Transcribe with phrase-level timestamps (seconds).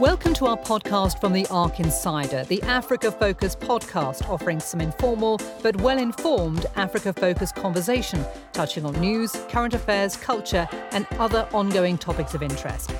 [0.00, 5.38] Welcome to our podcast from the ARC Insider, the Africa focused podcast offering some informal
[5.62, 8.24] but well informed Africa focused conversation
[8.54, 12.94] touching on news, current affairs, culture, and other ongoing topics of interest.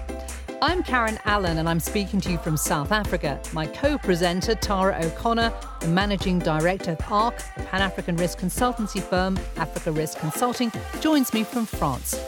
[0.60, 3.40] I'm Karen Allen and I'm speaking to you from South Africa.
[3.54, 9.02] My co presenter, Tara O'Connor, the managing director of ARC, the Pan African risk consultancy
[9.02, 10.70] firm, Africa Risk Consulting,
[11.00, 12.20] joins me from France.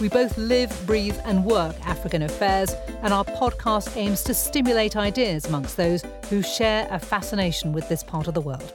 [0.00, 5.44] We both live, breathe, and work African affairs, and our podcast aims to stimulate ideas
[5.44, 8.72] amongst those who share a fascination with this part of the world.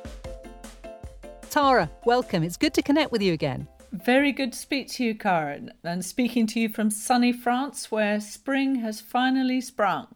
[1.49, 2.43] Tara, welcome.
[2.43, 3.67] It's good to connect with you again.
[3.91, 8.19] Very good to speak to you, Karen, and speaking to you from sunny France, where
[8.19, 10.07] spring has finally sprung.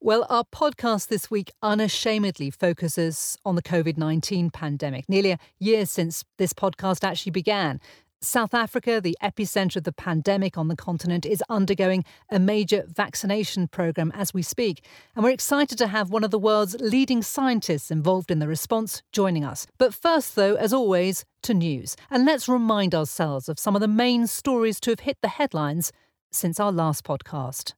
[0.00, 5.86] Well, our podcast this week unashamedly focuses on the COVID 19 pandemic, nearly a year
[5.86, 7.80] since this podcast actually began.
[8.20, 13.68] South Africa, the epicenter of the pandemic on the continent, is undergoing a major vaccination
[13.68, 14.84] program as we speak.
[15.14, 19.02] And we're excited to have one of the world's leading scientists involved in the response
[19.12, 19.68] joining us.
[19.78, 21.96] But first, though, as always, to news.
[22.10, 25.92] And let's remind ourselves of some of the main stories to have hit the headlines
[26.32, 27.74] since our last podcast.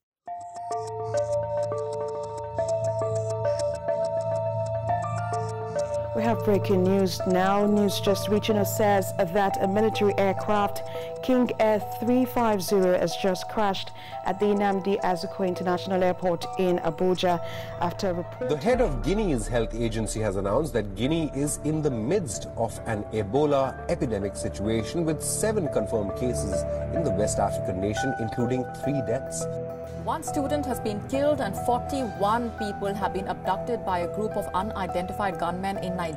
[6.17, 7.65] We have breaking news now.
[7.67, 10.83] News just reaching us says that a military aircraft,
[11.23, 13.93] King Air 350, has just crashed
[14.27, 17.41] at the Nnamdi Azikiwe International Airport in Abuja
[17.81, 18.51] after a report.
[18.51, 22.81] The head of Guinea's health agency has announced that Guinea is in the midst of
[22.87, 29.01] an Ebola epidemic situation with seven confirmed cases in the West African nation, including three
[29.07, 29.47] deaths.
[30.05, 34.47] One student has been killed and 41 people have been abducted by a group of
[34.55, 36.10] unidentified gunmen in Nigeria.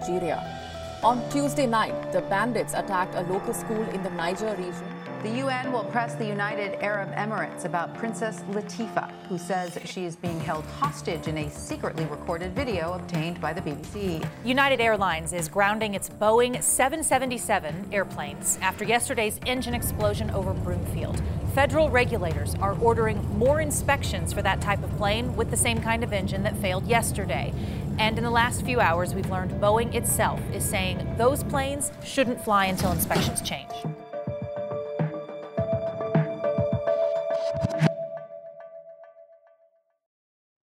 [1.03, 5.03] On Tuesday night, the bandits attacked a local school in the Niger region.
[5.23, 10.17] The UN will press the United Arab Emirates about Princess Latifa, who says she is
[10.17, 14.25] being held hostage in a secretly recorded video obtained by the BBC.
[14.43, 21.21] United Airlines is grounding its Boeing 777 airplanes after yesterday's engine explosion over Broomfield.
[21.53, 26.03] Federal regulators are ordering more inspections for that type of plane with the same kind
[26.03, 27.53] of engine that failed yesterday.
[27.99, 32.43] And in the last few hours, we've learned Boeing itself is saying those planes shouldn't
[32.43, 33.71] fly until inspections change.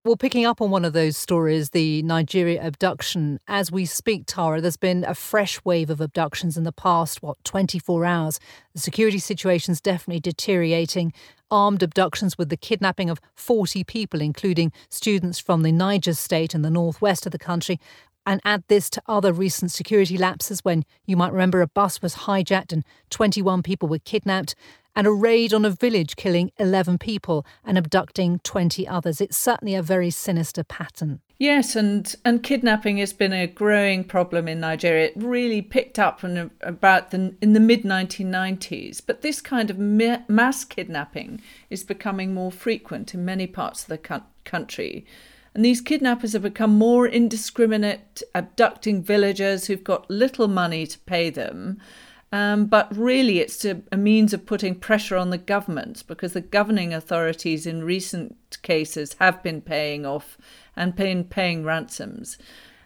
[0.02, 4.62] Well, picking up on one of those stories, the Nigeria abduction, as we speak, Tara,
[4.62, 8.40] there's been a fresh wave of abductions in the past, what, 24 hours.
[8.72, 11.12] The security situation's definitely deteriorating.
[11.50, 16.64] Armed abductions with the kidnapping of 40 people, including students from the Niger state and
[16.64, 17.78] the northwest of the country.
[18.24, 22.14] And add this to other recent security lapses when you might remember a bus was
[22.14, 24.54] hijacked and 21 people were kidnapped
[24.94, 29.20] and a raid on a village killing 11 people and abducting 20 others.
[29.20, 31.20] It's certainly a very sinister pattern.
[31.38, 35.06] Yes, and, and kidnapping has been a growing problem in Nigeria.
[35.06, 39.78] It really picked up in about the, in the mid 1990s, but this kind of
[39.78, 41.40] mass kidnapping
[41.70, 45.06] is becoming more frequent in many parts of the country.
[45.54, 51.30] And these kidnappers have become more indiscriminate, abducting villagers who've got little money to pay
[51.30, 51.80] them
[52.32, 56.40] um, but really, it's a, a, means of putting pressure on the government because the
[56.40, 60.38] governing authorities in recent cases have been paying off
[60.76, 62.38] and been paying ransoms.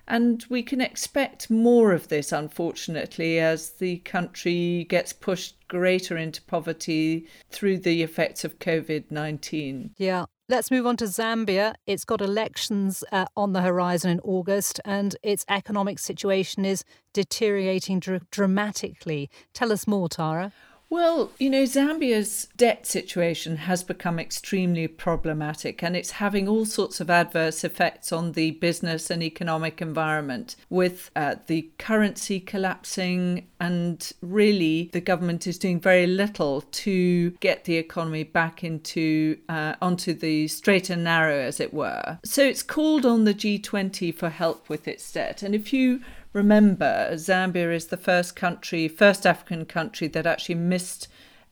[0.07, 6.43] And we can expect more of this, unfortunately, as the country gets pushed greater into
[6.43, 9.91] poverty through the effects of COVID 19.
[9.99, 11.75] Yeah, Let's move on to Zambia.
[11.85, 17.99] It's got elections uh, on the horizon in August, and its economic situation is deteriorating
[17.99, 19.29] dr- dramatically.
[19.53, 20.53] Tell us more, Tara.
[20.91, 27.01] Well, you know, Zambia's debt situation has become extremely problematic and it's having all sorts
[27.01, 34.13] of adverse effects on the business and economic environment with uh, the currency collapsing and
[34.21, 40.13] really the government is doing very little to get the economy back into uh, onto
[40.13, 42.19] the straight and narrow as it were.
[42.25, 46.03] So it's called on the G20 for help with its debt and if you
[46.35, 51.09] remember, Zambia is the first country, first African country that actually missed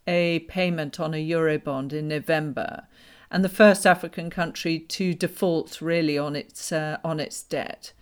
[0.06, 2.87] a payment on a Eurobond in November,
[3.31, 7.93] and the first African country to default really on its uh, on its debt.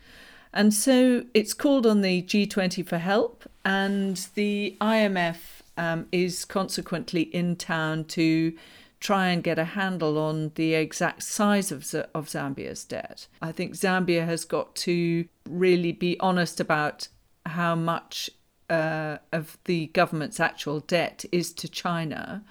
[0.52, 5.36] And so it's called on the G20 for help, and the IMF
[5.76, 8.52] um, is consequently in town to
[9.00, 11.82] try and get a handle on the exact size of,
[12.14, 13.26] of Zambia's debt.
[13.40, 17.08] I think Zambia has got to really be honest about
[17.46, 18.30] how much
[18.68, 22.44] uh, of the government's actual debt is to China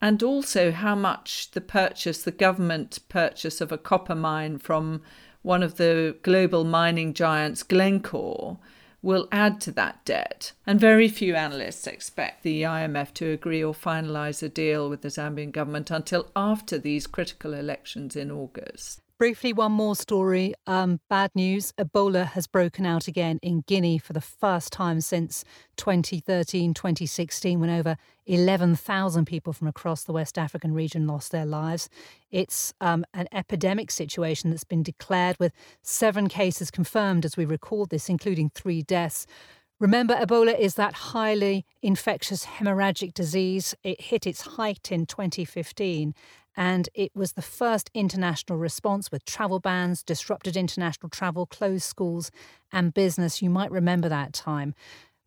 [0.00, 5.02] and also how much the purchase, the government purchase of a copper mine from
[5.42, 8.58] one of the global mining giants, Glencore,
[9.06, 10.52] will add to that debt.
[10.66, 15.08] And very few analysts expect the IMF to agree or finalise a deal with the
[15.08, 19.00] Zambian government until after these critical elections in August.
[19.18, 20.52] Briefly, one more story.
[20.66, 25.42] Um, bad news Ebola has broken out again in Guinea for the first time since
[25.78, 27.96] 2013 2016, when over
[28.26, 31.88] 11,000 people from across the West African region lost their lives.
[32.30, 37.88] It's um, an epidemic situation that's been declared with seven cases confirmed as we record
[37.88, 39.26] this, including three deaths.
[39.78, 43.74] Remember, Ebola is that highly infectious hemorrhagic disease.
[43.82, 46.14] It hit its height in 2015
[46.56, 52.30] and it was the first international response with travel bans, disrupted international travel, closed schools
[52.72, 53.42] and business.
[53.42, 54.74] You might remember that time.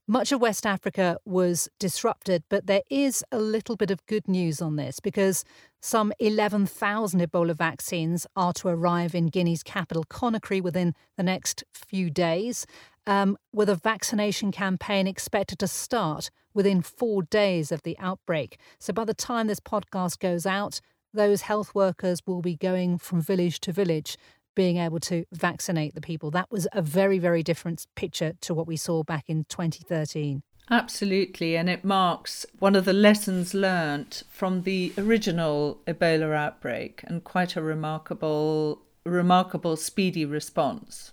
[0.08, 4.60] Much of West Africa was disrupted, but there is a little bit of good news
[4.60, 5.46] on this because
[5.82, 12.10] some 11,000 Ebola vaccines are to arrive in Guinea's capital, Conakry, within the next few
[12.10, 12.66] days,
[13.06, 18.60] um, with a vaccination campaign expected to start within four days of the outbreak.
[18.80, 20.82] So by the time this podcast goes out,
[21.14, 24.18] those health workers will be going from village to village
[24.56, 26.32] being able to vaccinate the people.
[26.32, 30.44] That was a very, very different picture to what we saw back in 2013.
[30.72, 37.24] Absolutely, and it marks one of the lessons learnt from the original Ebola outbreak and
[37.24, 41.12] quite a remarkable, remarkable speedy response.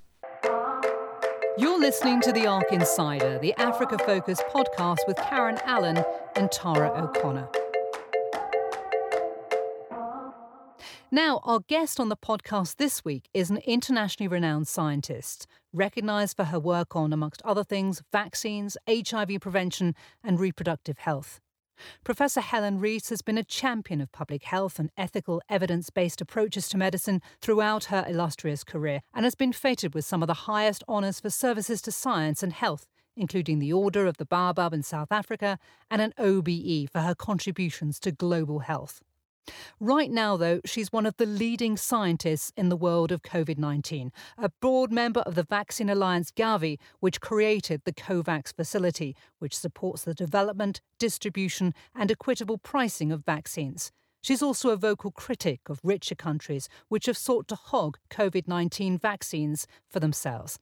[1.56, 6.04] You're listening to The ARC Insider, the Africa Focus podcast with Karen Allen
[6.34, 7.48] and Tara O'Connor.
[11.12, 16.44] Now, our guest on the podcast this week is an internationally renowned scientist, recognised for
[16.44, 19.94] her work on, amongst other things, vaccines, HIV prevention,
[20.24, 21.40] and reproductive health.
[22.02, 26.68] Professor Helen Rees has been a champion of public health and ethical evidence based approaches
[26.70, 30.82] to medicine throughout her illustrious career and has been feted with some of the highest
[30.88, 35.12] honours for services to science and health, including the Order of the Baobab in South
[35.12, 39.02] Africa and an OBE for her contributions to global health.
[39.80, 44.12] Right now, though, she's one of the leading scientists in the world of COVID 19,
[44.38, 50.02] a board member of the Vaccine Alliance Gavi, which created the COVAX facility, which supports
[50.02, 53.92] the development, distribution, and equitable pricing of vaccines.
[54.22, 58.98] She's also a vocal critic of richer countries which have sought to hog COVID 19
[58.98, 60.58] vaccines for themselves.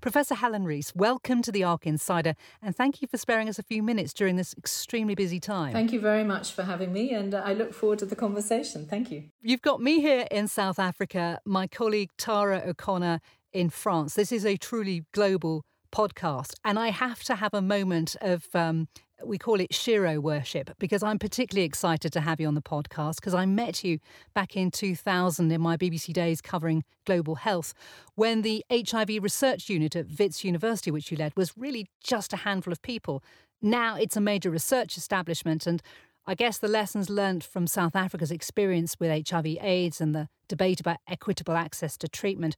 [0.00, 3.62] Professor Helen Rees, welcome to the ARC Insider, and thank you for sparing us a
[3.62, 5.72] few minutes during this extremely busy time.
[5.72, 8.86] Thank you very much for having me, and uh, I look forward to the conversation.
[8.86, 9.24] Thank you.
[9.42, 13.20] You've got me here in South Africa, my colleague Tara O'Connor
[13.52, 14.14] in France.
[14.14, 18.88] This is a truly global podcast, and I have to have a moment of um,
[19.24, 23.16] we call it shero worship because I'm particularly excited to have you on the podcast
[23.16, 23.98] because I met you
[24.34, 27.74] back in 2000 in my BBC days covering global health
[28.14, 32.38] when the HIV research unit at Wits University, which you led, was really just a
[32.38, 33.22] handful of people.
[33.60, 35.82] Now it's a major research establishment and
[36.26, 40.78] I guess the lessons learned from South Africa's experience with HIV AIDS and the debate
[40.78, 42.54] about equitable access to treatment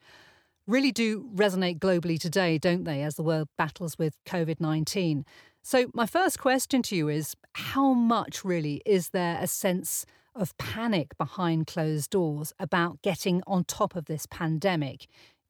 [0.70, 5.24] really do resonate globally today, don't they, as the world battles with COVID 19.
[5.62, 10.56] So, my first question to you is how much really is there a sense of
[10.56, 15.06] panic behind closed doors about getting on top of this pandemic,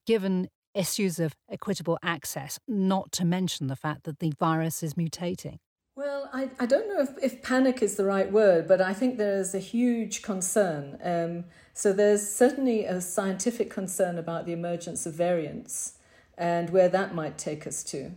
[0.07, 5.59] given issues of equitable access, not to mention the fact that the virus is mutating?
[5.97, 9.19] Well, I, I don't know if, if panic is the right word, but I think
[9.19, 10.99] there's a huge concern.
[11.03, 11.45] Um,
[11.75, 15.95] so, there's certainly a scientific concern about the emergence of variants
[16.39, 18.13] and where that might take us to.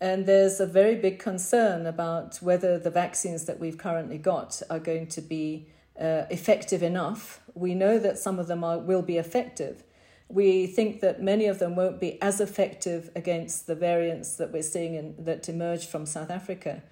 [0.00, 4.80] And there's a very big concern about whether the vaccines that we've currently got are
[4.80, 7.40] going to be uh, effective enough.
[7.54, 9.84] We know that some of them are, will be effective.
[10.28, 14.62] We think that many of them won't be as effective against the variants that we're
[14.62, 16.82] seeing in, that emerge from South Africa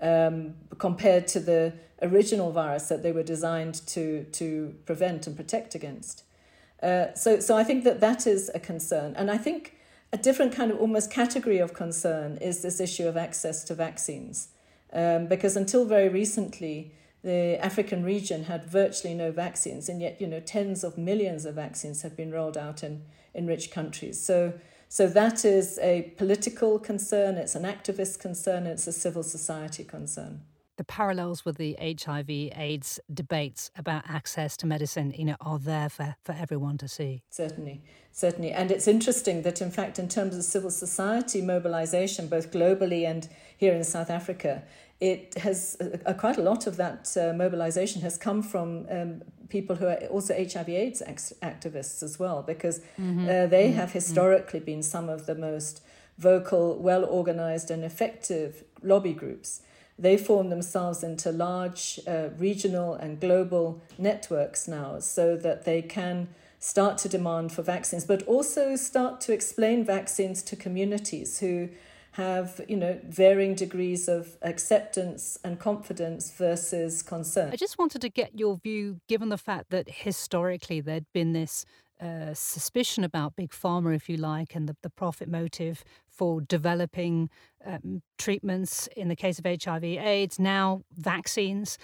[0.00, 5.74] um, compared to the original virus that they were designed to, to prevent and protect
[5.74, 6.22] against.
[6.82, 9.14] Uh, so, so I think that that is a concern.
[9.16, 9.74] And I think
[10.12, 14.48] a different kind of almost category of concern is this issue of access to vaccines.
[14.92, 20.26] Um, because until very recently, the African region had virtually no vaccines, and yet, you
[20.26, 23.02] know, tens of millions of vaccines have been rolled out in,
[23.34, 24.22] in rich countries.
[24.24, 24.54] So,
[24.88, 30.40] so that is a political concern, it's an activist concern, it's a civil society concern.
[30.78, 35.88] the parallels with the HIV AIDS debates about access to medicine, you know, are there
[35.88, 37.22] for, for everyone to see.
[37.30, 38.52] Certainly, certainly.
[38.52, 43.28] And it's interesting that, in fact, in terms of civil society mobilization, both globally and
[43.56, 44.62] here in South Africa,
[45.00, 49.76] it has uh, quite a lot of that uh, mobilization has come from um, people
[49.76, 53.28] who are also HIV AIDS ex- activists as well, because mm-hmm.
[53.28, 53.76] uh, they mm-hmm.
[53.76, 55.82] have historically been some of the most
[56.18, 59.62] vocal, well organized, and effective lobby groups
[59.98, 66.28] they form themselves into large uh, regional and global networks now so that they can
[66.60, 71.68] start to demand for vaccines, but also start to explain vaccines to communities who
[72.18, 77.50] have you know varying degrees of acceptance and confidence versus concern.
[77.52, 81.64] I just wanted to get your view, given the fact that historically there'd been this
[82.00, 87.30] uh, suspicion about big pharma, if you like, and the, the profit motive for developing
[87.64, 91.78] um, treatments in the case of HIV/AIDS, now vaccines.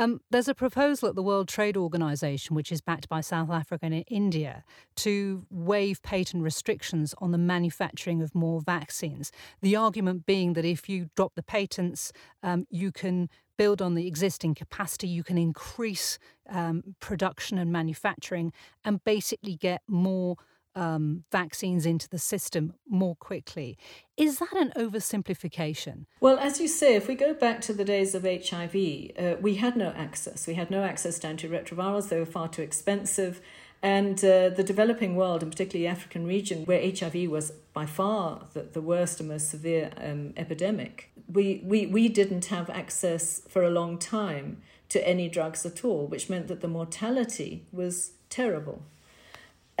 [0.00, 3.84] Um, there's a proposal at the World Trade Organization, which is backed by South Africa
[3.84, 4.64] and India,
[4.96, 9.30] to waive patent restrictions on the manufacturing of more vaccines.
[9.60, 13.28] The argument being that if you drop the patents, um, you can
[13.58, 19.82] build on the existing capacity, you can increase um, production and manufacturing, and basically get
[19.86, 20.36] more
[20.80, 23.76] um, vaccines into the system more quickly.
[24.16, 26.06] Is that an oversimplification?
[26.20, 28.74] Well, as you say, if we go back to the days of HIV,
[29.18, 30.46] uh, we had no access.
[30.46, 33.42] We had no access to antiretrovirals, they were far too expensive.
[33.82, 38.46] And uh, the developing world, and particularly the African region, where HIV was by far
[38.54, 43.62] the, the worst and most severe um, epidemic, we, we, we didn't have access for
[43.62, 48.82] a long time to any drugs at all, which meant that the mortality was terrible.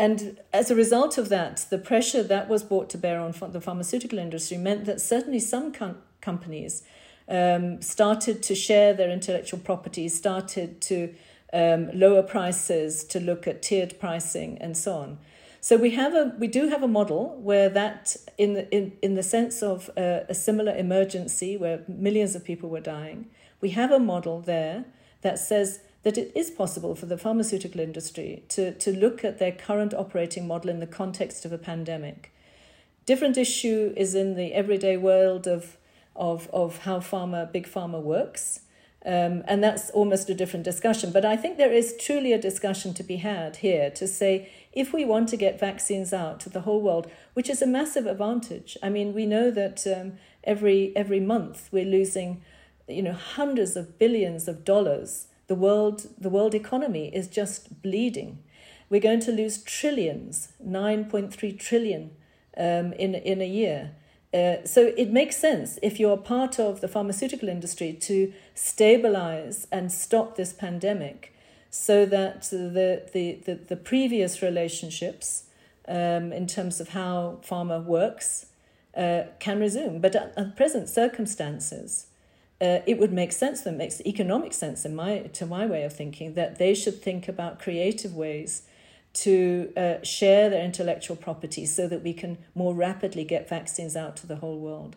[0.00, 3.60] And as a result of that, the pressure that was brought to bear on the
[3.60, 6.84] pharmaceutical industry meant that certainly some com- companies
[7.28, 11.14] um, started to share their intellectual property, started to
[11.52, 15.18] um, lower prices, to look at tiered pricing, and so on.
[15.60, 19.16] So we have a we do have a model where that in the in, in
[19.16, 23.28] the sense of a, a similar emergency where millions of people were dying,
[23.60, 24.86] we have a model there
[25.20, 29.52] that says that it is possible for the pharmaceutical industry to, to look at their
[29.52, 32.32] current operating model in the context of a pandemic.
[33.06, 35.76] Different issue is in the everyday world of
[36.16, 38.60] of of how pharma big pharma works.
[39.04, 41.10] Um, and that's almost a different discussion.
[41.10, 44.92] But I think there is truly a discussion to be had here to say if
[44.92, 48.76] we want to get vaccines out to the whole world, which is a massive advantage.
[48.82, 52.42] I mean, we know that um, every every month we're losing,
[52.86, 55.28] you know, hundreds of billions of dollars.
[55.50, 58.38] The world the world economy is just bleeding.
[58.88, 62.12] We're going to lose trillions, nine point three trillion,
[62.56, 63.90] um, in in a year.
[64.32, 69.90] Uh, so it makes sense if you're part of the pharmaceutical industry to stabilize and
[69.90, 71.34] stop this pandemic
[71.68, 75.46] so that the, the, the, the previous relationships
[75.88, 78.46] um, in terms of how pharma works
[78.96, 80.00] uh, can resume.
[80.00, 82.06] But at, at present circumstances,
[82.60, 85.92] uh, it would make sense That makes economic sense in my to my way of
[85.92, 88.62] thinking that they should think about creative ways
[89.12, 94.16] to uh, share their intellectual property so that we can more rapidly get vaccines out
[94.16, 94.96] to the whole world.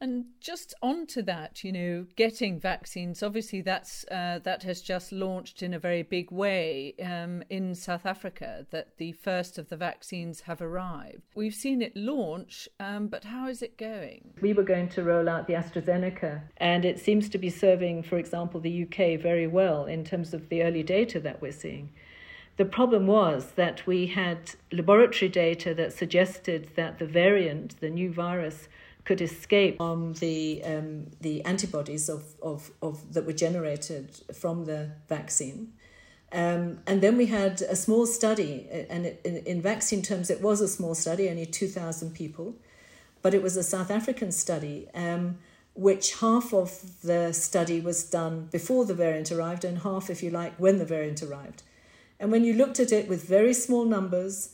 [0.00, 3.20] And just onto that, you know, getting vaccines.
[3.20, 8.06] Obviously, that's uh, that has just launched in a very big way um, in South
[8.06, 8.66] Africa.
[8.70, 11.22] That the first of the vaccines have arrived.
[11.34, 14.34] We've seen it launch, um, but how is it going?
[14.40, 18.18] We were going to roll out the AstraZeneca, and it seems to be serving, for
[18.18, 21.90] example, the UK very well in terms of the early data that we're seeing.
[22.56, 28.12] The problem was that we had laboratory data that suggested that the variant, the new
[28.12, 28.68] virus
[29.08, 34.90] could escape from the um, the antibodies of, of, of that were generated from the
[35.08, 35.72] vaccine.
[36.30, 40.60] Um, and then we had a small study, and in, in vaccine terms, it was
[40.60, 42.54] a small study, only 2,000 people,
[43.22, 45.38] but it was a South African study, um,
[45.72, 50.28] which half of the study was done before the variant arrived, and half, if you
[50.28, 51.62] like, when the variant arrived.
[52.20, 54.50] And when you looked at it with very small numbers,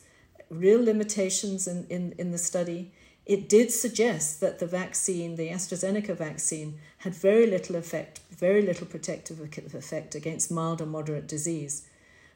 [0.48, 2.92] real limitations in, in, in the study,
[3.26, 8.86] it did suggest that the vaccine, the AstraZeneca vaccine, had very little effect, very little
[8.86, 9.40] protective
[9.74, 11.86] effect against mild or moderate disease.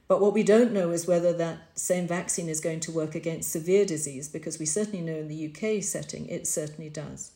[0.06, 3.52] But what we don't know is whether that same vaccine is going to work against
[3.52, 7.32] severe disease, because we certainly know in the UK setting it certainly does.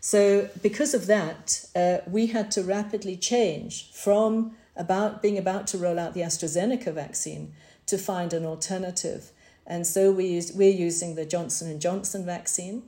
[0.00, 5.78] So, because of that, uh, we had to rapidly change from about being about to
[5.78, 7.52] roll out the AstraZeneca vaccine
[7.86, 9.30] to find an alternative.
[9.66, 12.82] And so we used, we're using the Johnson and Johnson vaccine,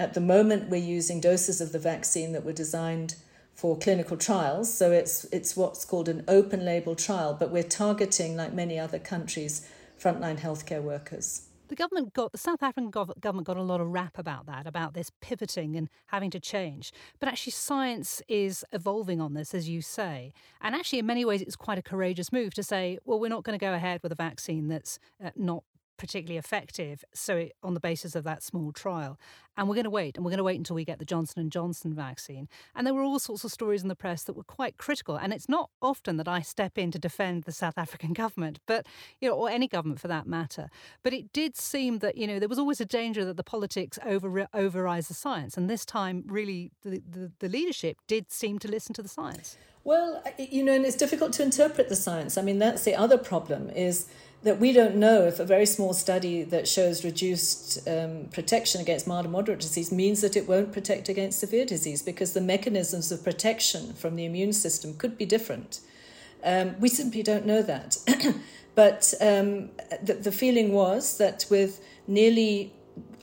[0.00, 3.16] at the moment, we're using doses of the vaccine that were designed
[3.52, 4.72] for clinical trials.
[4.72, 8.98] So it's it's what's called an open label trial, but we're targeting, like many other
[8.98, 9.68] countries,
[10.02, 11.42] frontline healthcare workers.
[11.68, 14.94] The government got the South African government got a lot of rap about that, about
[14.94, 16.92] this pivoting and having to change.
[17.20, 20.32] But actually, science is evolving on this, as you say.
[20.62, 23.44] And actually, in many ways, it's quite a courageous move to say, well, we're not
[23.44, 25.62] going to go ahead with a vaccine that's uh, not
[26.00, 29.18] particularly effective so it, on the basis of that small trial.
[29.56, 31.40] And we're going to wait and we're going to wait until we get the Johnson
[31.40, 32.48] and Johnson vaccine.
[32.74, 35.34] And there were all sorts of stories in the press that were quite critical and
[35.34, 38.86] it's not often that I step in to defend the South African government but
[39.20, 40.70] you know or any government for that matter.
[41.02, 43.98] But it did seem that you know there was always a danger that the politics
[44.06, 48.68] over overrides the science and this time really the, the, the leadership did seem to
[48.68, 49.58] listen to the science.
[49.84, 52.38] Well you know and it's difficult to interpret the science.
[52.38, 54.08] I mean that's the other problem is
[54.42, 59.06] that we don't know if a very small study that shows reduced um, protection against
[59.06, 63.12] mild and moderate disease means that it won't protect against severe disease because the mechanisms
[63.12, 65.80] of protection from the immune system could be different.
[66.42, 67.98] Um, we simply don't know that.
[68.74, 69.70] but um,
[70.02, 72.72] the, the, feeling was that with nearly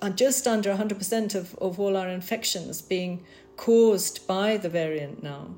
[0.03, 3.23] uh, just under 100% of, of all our infections being
[3.55, 5.55] caused by the variant now,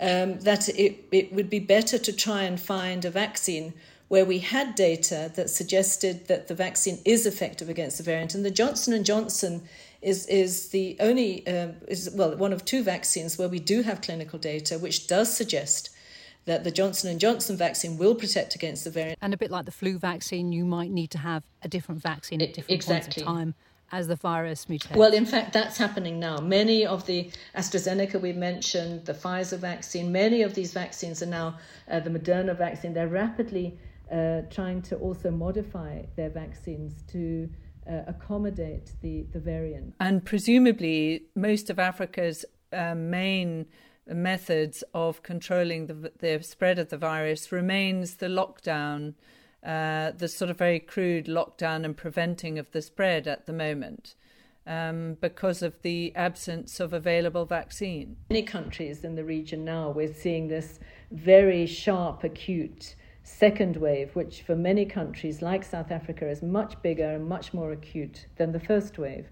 [0.00, 3.74] um, that it, it would be better to try and find a vaccine
[4.10, 8.34] where we had data that suggested that the vaccine is effective against the variant.
[8.34, 9.62] And the Johnson and Johnson
[10.02, 14.00] is is the only uh, is well one of two vaccines where we do have
[14.00, 15.90] clinical data which does suggest
[16.44, 19.16] that the Johnson and Johnson vaccine will protect against the variant.
[19.22, 22.42] And a bit like the flu vaccine, you might need to have a different vaccine
[22.42, 23.22] at different exactly.
[23.22, 23.54] points of time
[23.92, 24.96] as the virus mutates?
[24.96, 26.38] Well, in fact, that's happening now.
[26.38, 31.58] Many of the AstraZeneca we mentioned, the Pfizer vaccine, many of these vaccines are now
[31.88, 32.94] uh, the Moderna vaccine.
[32.94, 33.78] They're rapidly
[34.10, 37.48] uh, trying to also modify their vaccines to
[37.88, 39.94] uh, accommodate the, the variant.
[40.00, 43.66] And presumably, most of Africa's uh, main
[44.06, 49.14] methods of controlling the, the spread of the virus remains the lockdown,
[49.64, 54.14] uh, the sort of very crude lockdown and preventing of the spread at the moment.
[54.66, 58.18] Um, because of the absence of available vaccine.
[58.28, 60.78] Many countries in the region now, we're seeing this
[61.10, 67.10] very sharp, acute second wave, which for many countries like South Africa is much bigger
[67.10, 69.28] and much more acute than the first wave.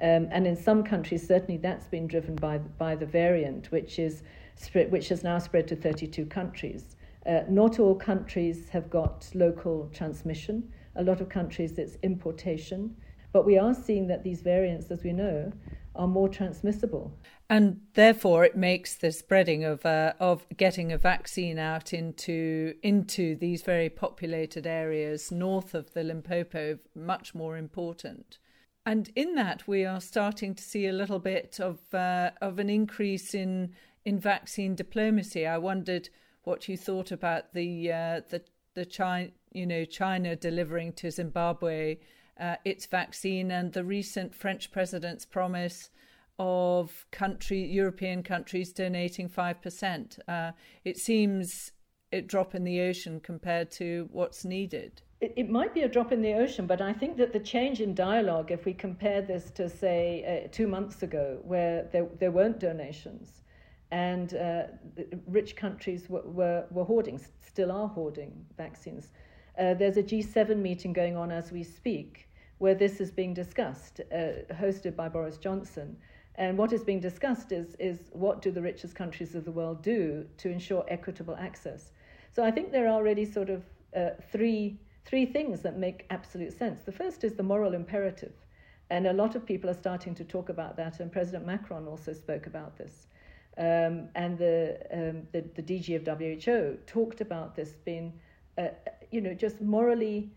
[0.00, 4.22] Um, and in some countries, certainly that's been driven by, by the variant, which, is
[4.54, 6.96] spread, which has now spread to 32 countries.
[7.26, 10.72] Uh, not all countries have got local transmission.
[10.96, 12.96] A lot of countries, it's importation.
[13.32, 15.52] But we are seeing that these variants, as we know,
[15.98, 17.12] are more transmissible.
[17.50, 23.36] And therefore, it makes the spreading of uh, of getting a vaccine out into into
[23.36, 28.38] these very populated areas north of the Limpopo much more important.
[28.86, 32.70] And in that, we are starting to see a little bit of uh, of an
[32.70, 35.46] increase in in vaccine diplomacy.
[35.46, 36.08] I wondered
[36.44, 38.42] what you thought about the uh, the
[38.74, 41.96] the China you know China delivering to Zimbabwe
[42.38, 45.90] uh, its vaccine and the recent French president's promise
[46.38, 50.18] of country European countries donating five percent.
[50.28, 50.52] Uh,
[50.84, 51.72] it seems
[52.12, 55.02] a drop in the ocean compared to what's needed.
[55.20, 57.80] It, it, might be a drop in the ocean, but I think that the change
[57.80, 62.30] in dialogue, if we compare this to say uh, two months ago, where there there
[62.30, 63.42] weren't donations,
[63.90, 64.64] and uh,
[65.26, 69.10] rich countries were, were, were hoarding, still are hoarding vaccines.
[69.58, 72.27] Uh, there's a G7 meeting going on as we speak,
[72.58, 75.96] where this is being discussed, uh, hosted by Boris Johnson.
[76.34, 79.82] And what is being discussed is, is what do the richest countries of the world
[79.82, 81.92] do to ensure equitable access?
[82.30, 83.64] So I think there are already sort of
[83.96, 86.82] uh, three, three things that make absolute sense.
[86.82, 88.34] The first is the moral imperative.
[88.90, 92.12] And a lot of people are starting to talk about that, and President Macron also
[92.12, 93.06] spoke about this.
[93.58, 98.12] Um, and the, um, the, the DG of WHO talked about this being,
[98.56, 98.68] uh,
[99.10, 100.30] you know, just morally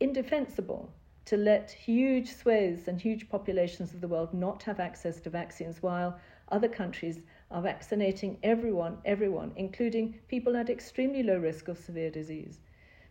[0.00, 0.92] indefensible
[1.26, 5.82] to let huge swathes and huge populations of the world not have access to vaccines
[5.82, 12.10] while other countries are vaccinating everyone, everyone, including people at extremely low risk of severe
[12.10, 12.60] disease.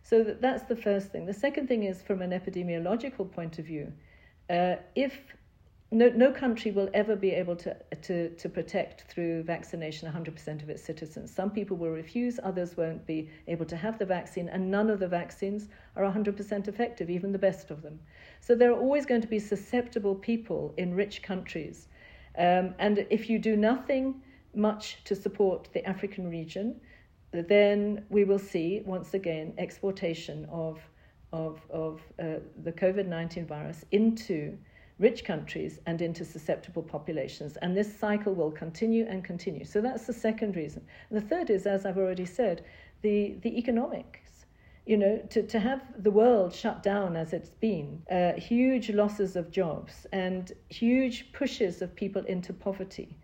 [0.02, 1.26] So that, that's the first thing.
[1.26, 3.92] The second thing is from an epidemiological point of view.
[4.48, 5.34] Uh, if
[5.92, 10.68] no, no country will ever be able to, to, to protect through vaccination 100% of
[10.68, 11.32] its citizens.
[11.32, 14.98] Some people will refuse, others won't be able to have the vaccine, and none of
[14.98, 18.00] the vaccines are 100% effective, even the best of them.
[18.40, 21.86] So there are always going to be susceptible people in rich countries.
[22.36, 24.22] Um, and if you do nothing
[24.54, 26.80] much to support the African region,
[27.30, 30.80] then we will see once again exportation of,
[31.32, 34.58] of, of uh, the COVID 19 virus into
[34.98, 37.56] rich countries and into susceptible populations.
[37.58, 39.64] And this cycle will continue and continue.
[39.64, 40.82] So that's the second reason.
[41.10, 42.64] The third is, as I've already said,
[43.02, 44.46] the, the economics.
[44.86, 49.34] You know, to, to have the world shut down as it's been, uh, huge losses
[49.34, 53.16] of jobs and huge pushes of people into poverty,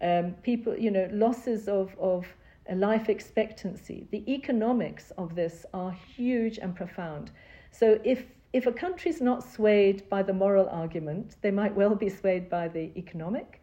[0.00, 2.26] um, people, you know, losses of, of
[2.74, 4.06] life expectancy.
[4.10, 7.30] The economics of this are huge and profound.
[7.72, 12.08] So if if a country's not swayed by the moral argument, they might well be
[12.08, 13.62] swayed by the economic,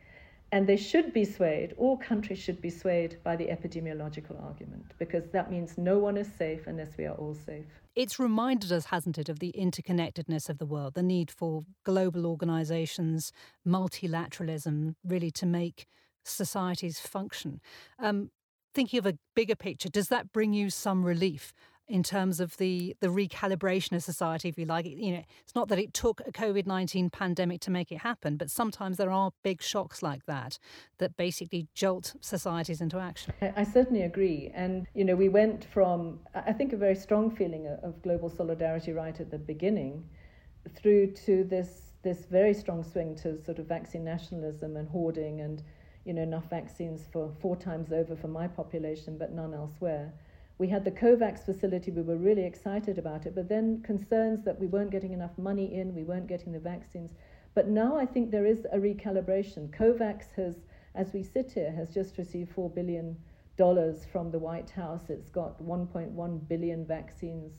[0.52, 5.30] and they should be swayed, all countries should be swayed by the epidemiological argument, because
[5.30, 7.68] that means no one is safe unless we are all safe.
[7.96, 12.26] It's reminded us, hasn't it, of the interconnectedness of the world, the need for global
[12.26, 13.32] organisations,
[13.68, 15.86] multilateralism, really to make
[16.24, 17.62] societies function.
[18.00, 18.32] Um,
[18.74, 21.54] thinking of a bigger picture, does that bring you some relief
[21.90, 24.86] in terms of the the recalibration of society, if you like.
[24.86, 28.38] You know, it's not that it took a COVID nineteen pandemic to make it happen,
[28.38, 30.60] but sometimes there are big shocks like that
[31.00, 33.34] that basically jolt societies into action.
[33.42, 37.68] I, certainly agree, and you know, we went from I think a very strong feeling
[37.84, 40.08] of global solidarity right at the beginning,
[40.76, 45.64] through to this this very strong swing to sort of vaccine nationalism and hoarding and
[46.06, 50.14] you know enough vaccines for four times over for my population but none elsewhere
[50.60, 54.60] we had the COVAX facility, we were really excited about it, but then concerns that
[54.60, 57.14] we weren't getting enough money in, we weren't getting the vaccines.
[57.56, 59.70] But now I think there is a recalibration.
[59.70, 60.56] COVAX has,
[60.96, 63.16] as we sit here, has just received $4 billion
[64.12, 65.10] from the White House.
[65.10, 67.54] It's got 1.1 billion vaccines,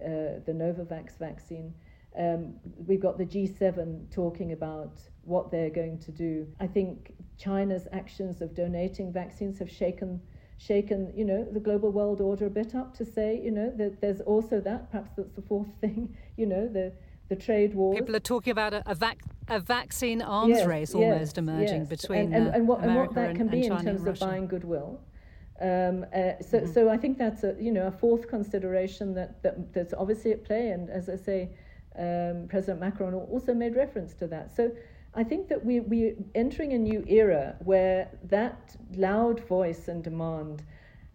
[0.00, 1.74] uh, the Novavax vaccine.
[2.16, 2.54] Um,
[2.86, 6.46] we've got the G7 talking about what they're going to do.
[6.60, 10.20] I think China's actions of donating vaccines have shaken
[10.58, 14.00] shaken, you know, the global world order a bit up to say, you know, that
[14.00, 14.90] there's also that.
[14.90, 16.92] Perhaps that's the fourth thing, you know, the
[17.28, 17.94] the trade war.
[17.94, 21.80] People are talking about a, a, vac- a vaccine arms yes, race almost yes, emerging
[21.80, 21.88] yes.
[21.88, 25.00] between and, and, and, what, and what that can be in terms of buying goodwill.
[25.60, 26.72] Um, uh, so, mm-hmm.
[26.72, 30.44] so I think that's a you know a fourth consideration that, that that's obviously at
[30.44, 31.48] play, and as I say,
[31.96, 34.54] um, President Macron also made reference to that.
[34.54, 34.72] So
[35.16, 40.64] I think that we we're entering a new era where that loud voice and demand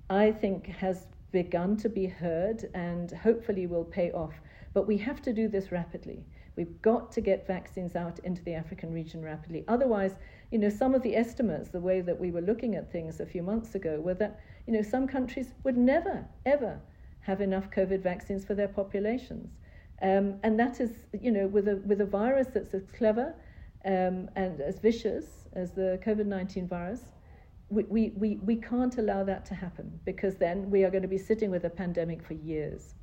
[0.09, 4.33] I think has begun to be heard and hopefully will pay off.
[4.73, 6.23] But we have to do this rapidly.
[6.55, 9.63] We've got to get vaccines out into the African region rapidly.
[9.67, 10.15] Otherwise,
[10.51, 13.25] you know, some of the estimates, the way that we were looking at things a
[13.25, 16.79] few months ago, were that, you know, some countries would never, ever
[17.21, 19.51] have enough COVID vaccines for their populations.
[20.01, 23.35] Um, and that is, you know, with a, with a virus that's as clever
[23.85, 27.01] um, and as vicious as the COVID 19 virus,
[27.69, 31.17] we, we, we can't allow that to happen because then we are going to be
[31.17, 32.95] sitting with a pandemic for years.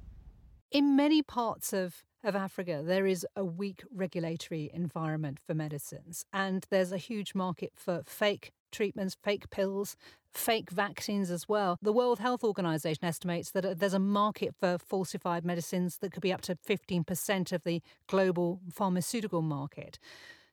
[0.72, 6.66] In many parts of, of Africa, there is a weak regulatory environment for medicines, and
[6.70, 9.96] there's a huge market for fake treatments, fake pills,
[10.32, 11.78] fake vaccines as well.
[11.80, 16.22] The World Health Organization estimates that uh, there's a market for falsified medicines that could
[16.22, 19.98] be up to 15% of the global pharmaceutical market.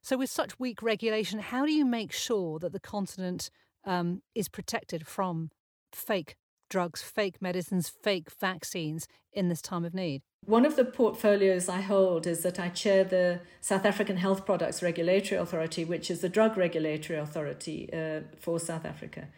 [0.03, 3.49] So, with such weak regulation, how do you make sure that the continent
[3.85, 5.49] um, is protected from
[5.93, 6.35] fake
[6.69, 10.21] drugs, fake medicines, fake vaccines in this time of need?
[10.45, 14.83] One of the portfolios I hold is that I chair the South African Health Products
[14.83, 19.29] Regulatory Authority, which is the drug regulatory authority uh, for South Africa.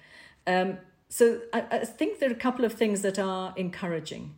[0.47, 4.34] Um, so I, I, think there are a couple of things that are encouraging.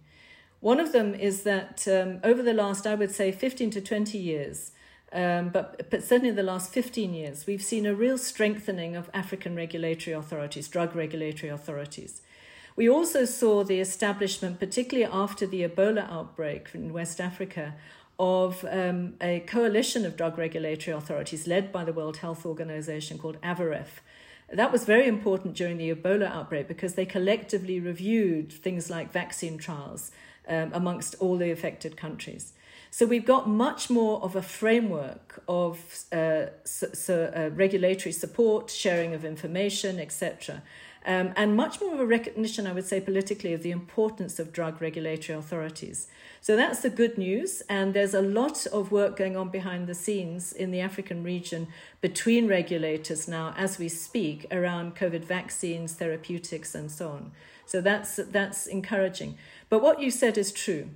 [0.59, 4.17] One of them is that um, over the last, I would say, 15 to 20
[4.17, 4.71] years,
[5.13, 9.09] um, but, but certainly in the last 15 years, we've seen a real strengthening of
[9.13, 12.21] African regulatory authorities, drug regulatory authorities.
[12.75, 17.73] We also saw the establishment, particularly after the Ebola outbreak in West Africa,
[18.19, 23.39] of um, a coalition of drug regulatory authorities led by the World Health Organization called
[23.41, 24.01] AVAREF.
[24.51, 29.57] That was very important during the Ebola outbreak because they collectively reviewed things like vaccine
[29.57, 30.11] trials
[30.47, 32.53] um, amongst all the affected countries.
[32.91, 35.79] So we've got much more of a framework of
[36.11, 40.63] uh, so, so, uh, regulatory support, sharing of information, etc.
[41.07, 44.51] Um, and much more of a recognition, I would say, politically, of the importance of
[44.51, 46.07] drug regulatory authorities.
[46.41, 47.61] So that's the good news.
[47.69, 51.67] And there's a lot of work going on behind the scenes in the African region
[52.01, 57.31] between regulators now, as we speak, around COVID vaccines, therapeutics, and so on.
[57.65, 59.37] So that's, that's encouraging.
[59.69, 60.89] But what you said is true.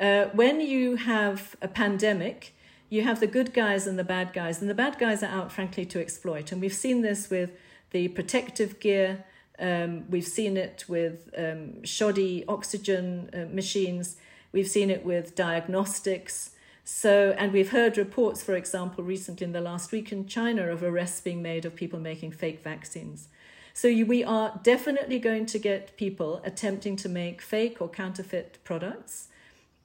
[0.00, 2.54] Uh, when you have a pandemic,
[2.88, 5.52] you have the good guys and the bad guys, and the bad guys are out,
[5.52, 6.50] frankly, to exploit.
[6.50, 7.50] And we've seen this with
[7.90, 9.24] the protective gear,
[9.58, 14.16] um, we've seen it with um, shoddy oxygen uh, machines,
[14.52, 16.52] we've seen it with diagnostics.
[16.82, 20.82] So, and we've heard reports, for example, recently in the last week in China of
[20.82, 23.28] arrests being made of people making fake vaccines.
[23.74, 28.58] So, you, we are definitely going to get people attempting to make fake or counterfeit
[28.64, 29.28] products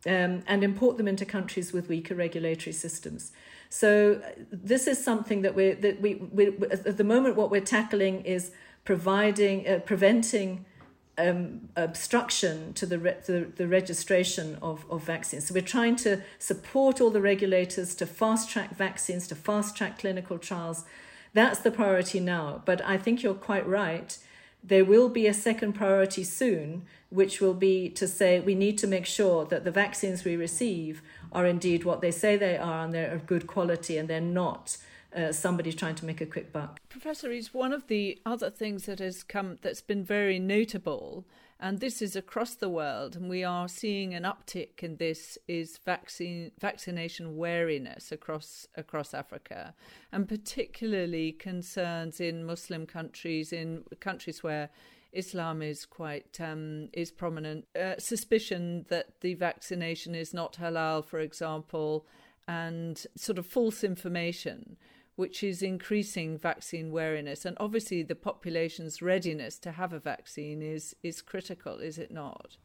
[0.05, 3.31] um, and import them into countries with weaker regulatory systems.
[3.69, 8.21] So, this is something that we're that we, we at the moment what we're tackling
[8.21, 8.51] is
[8.83, 10.65] providing uh, preventing
[11.17, 15.47] um, obstruction to the, re- the, the registration of, of vaccines.
[15.47, 19.99] So we're trying to support all the regulators to fast track vaccines, to fast track
[19.99, 20.85] clinical trials.
[21.33, 22.61] That's the priority now.
[22.65, 24.17] But I think you're quite right.
[24.67, 28.87] There will be a second priority soon, which will be to say we need to
[28.87, 32.91] make sure that the vaccines we receive are indeed what they say they are and
[32.91, 34.77] they're of good quality and they're not
[35.15, 36.79] uh, somebody trying to make a quick buck.
[36.89, 41.25] Professor is one of the other things that has come that's been very notable,
[41.59, 45.77] and this is across the world, and we are seeing an uptick in this is
[45.85, 49.73] vaccine vaccination wariness across across Africa,
[50.11, 54.69] and particularly concerns in Muslim countries, in countries where
[55.13, 57.65] Islam is quite um, is prominent.
[57.73, 62.05] Uh, suspicion that the vaccination is not halal, for example,
[62.47, 64.75] and sort of false information
[65.15, 67.45] which is increasing vaccine wariness.
[67.45, 72.57] And obviously, the population's readiness to have a vaccine is, is critical, is it not?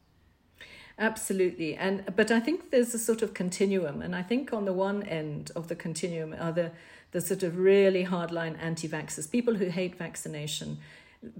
[0.99, 4.73] Absolutely, and but I think there's a sort of continuum, and I think on the
[4.75, 6.73] one end of the continuum are the
[7.13, 10.79] the sort of really hardline anti-vaxxers, people who hate vaccination,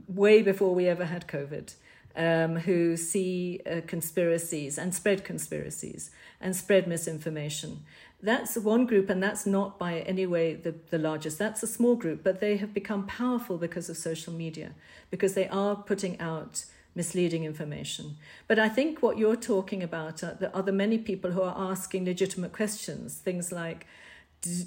[0.09, 1.75] way before we ever had COVID,
[2.17, 7.85] um, who see uh, conspiracies and spread conspiracies and spread misinformation.
[8.23, 11.39] That's one group, and that's not by any way the, the largest.
[11.39, 14.73] That's a small group, but they have become powerful because of social media,
[15.11, 18.17] because they are putting out misleading information.
[18.47, 21.43] But I think what you're talking about uh, are the, are the many people who
[21.43, 23.87] are asking legitimate questions, things like,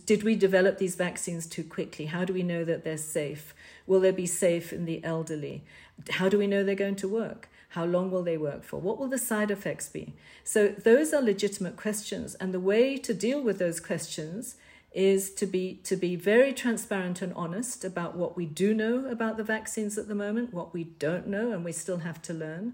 [0.06, 2.06] did we develop these vaccines too quickly?
[2.06, 3.56] How do we know that they're safe?
[3.88, 5.64] Will they be safe in the elderly?
[6.12, 7.50] How do we know they're going to work?
[7.74, 8.80] How long will they work for?
[8.80, 10.14] What will the side effects be?
[10.44, 12.36] So, those are legitimate questions.
[12.36, 14.58] And the way to deal with those questions
[14.94, 19.38] is to be to be very transparent and honest about what we do know about
[19.38, 22.74] the vaccines at the moment, what we don't know and we still have to learn,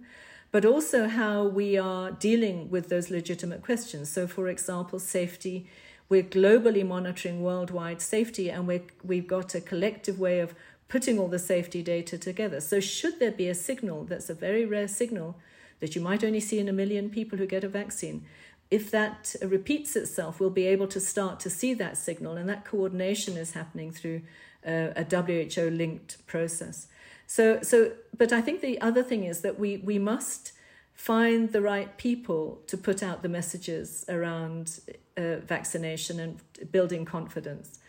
[0.51, 4.09] but also how we are dealing with those legitimate questions.
[4.09, 5.65] So for example, safety,
[6.09, 10.53] we're globally monitoring worldwide safety and we we've got a collective way of
[10.89, 12.59] putting all the safety data together.
[12.59, 15.37] So, should there be a signal that's a very rare signal
[15.79, 18.25] that you might only see in a million people who get a vaccine,
[18.69, 22.65] if that repeats itself, we'll be able to start to see that signal, and that
[22.65, 24.21] coordination is happening through
[24.67, 26.87] uh, a WHO linked process.
[27.25, 30.51] So, so, but I think the other thing is that we, we must
[30.93, 34.79] find the right people to put out the messages around
[35.15, 37.79] uh, vaccination and building confidence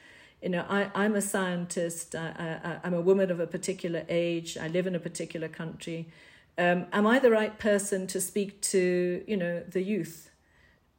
[0.42, 4.56] you know, I, I'm a scientist, I, I, I'm a woman of a particular age,
[4.56, 6.08] I live in a particular country.
[6.56, 10.30] Um, am I the right person to speak to, you know, the youth?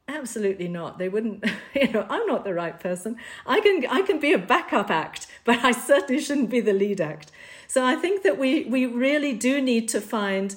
[0.07, 0.97] Absolutely not.
[0.97, 3.17] They wouldn't, you know, I'm not the right person.
[3.45, 7.01] I can, I can be a backup act, but I certainly shouldn't be the lead
[7.01, 7.31] act.
[7.67, 10.55] So I think that we, we really do need to find,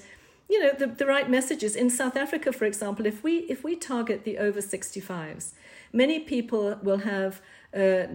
[0.48, 1.76] you know, the, the right messages.
[1.76, 5.52] In South Africa, for example, if we, if we target the over 65s,
[5.94, 7.40] many people will have
[7.72, 8.06] uh,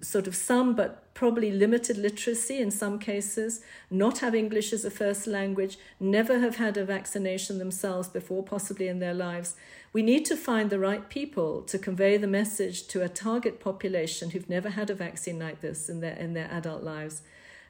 [0.00, 4.90] sort of some, but probably limited literacy in some cases, not have English as a
[4.90, 9.56] first language, never have had a vaccination themselves before, possibly in their lives.
[9.92, 14.30] We need to find the right people to convey the message to a target population
[14.30, 17.22] who've never had a vaccine like this in their in their adult lives.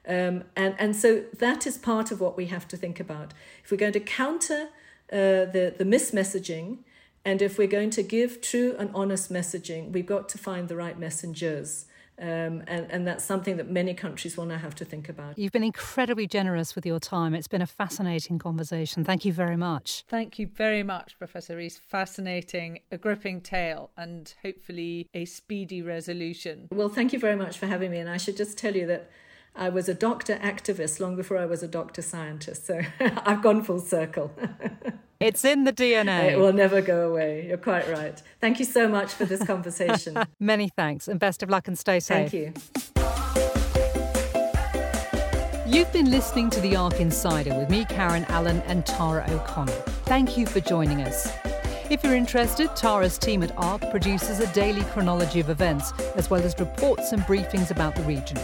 [0.07, 3.33] Um, and, and so that is part of what we have to think about.
[3.63, 4.69] If we're going to counter
[5.11, 6.79] uh, the, the mismessaging,
[7.25, 10.75] and if we're going to give true and honest messaging, we've got to find the
[10.75, 11.85] right messengers.
[12.19, 15.37] Um, and, and that's something that many countries will now have to think about.
[15.37, 17.33] You've been incredibly generous with your time.
[17.33, 19.03] It's been a fascinating conversation.
[19.03, 20.03] Thank you very much.
[20.07, 21.77] Thank you very much, Professor Rees.
[21.77, 26.67] Fascinating, a gripping tale, and hopefully a speedy resolution.
[26.71, 27.97] Well, thank you very much for having me.
[27.97, 29.09] And I should just tell you that
[29.55, 32.67] I was a doctor activist long before I was a doctor scientist.
[32.67, 34.31] So I've gone full circle.
[35.23, 36.31] it's in the DNA.
[36.31, 37.47] It will never go away.
[37.47, 38.21] You're quite right.
[38.39, 40.17] Thank you so much for this conversation.
[40.39, 42.31] Many thanks and best of luck and stay safe.
[42.31, 42.53] Thank you.
[45.65, 49.71] You've been listening to The ARC Insider with me, Karen Allen, and Tara O'Connor.
[50.05, 51.31] Thank you for joining us.
[51.89, 56.41] If you're interested, Tara's team at ARC produces a daily chronology of events, as well
[56.41, 58.37] as reports and briefings about the region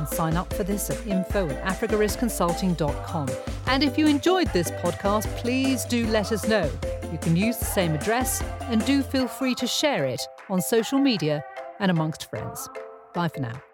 [0.00, 3.28] can sign up for this at info at africariskconsulting.com.
[3.66, 6.70] And if you enjoyed this podcast, please do let us know.
[7.12, 10.98] You can use the same address and do feel free to share it on social
[10.98, 11.44] media
[11.80, 12.68] and amongst friends.
[13.14, 13.69] Bye for now.